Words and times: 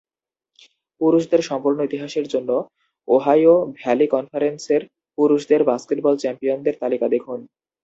পুরুষদের 1.01 1.41
সম্পূর্ণ 1.41 1.79
ইতিহাসের 1.83 2.25
জন্য, 2.27 2.49
ওহাইও 3.07 3.55
ভ্যালি 3.79 4.07
কনফারেন্সের 4.07 4.81
পুরুষদের 5.17 5.61
বাস্কেটবল 5.63 6.13
চ্যাম্পিয়নদের 6.17 6.75
তালিকা 6.79 7.07
দেখুন। 7.09 7.39